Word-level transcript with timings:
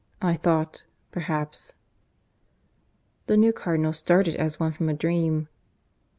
I 0.19 0.33
thought, 0.33 0.83
perhaps" 1.11 1.73
The 3.27 3.37
new 3.37 3.53
Cardinal 3.53 3.93
started 3.93 4.35
as 4.35 4.59
one 4.59 4.71
from 4.71 4.89
a 4.89 4.95
dream. 4.95 5.47